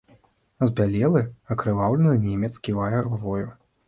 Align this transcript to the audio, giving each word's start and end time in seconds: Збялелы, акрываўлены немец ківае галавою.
Збялелы, 0.69 1.19
акрываўлены 1.55 2.13
немец 2.23 2.49
ківае 2.69 2.89
галавою. 3.05 3.43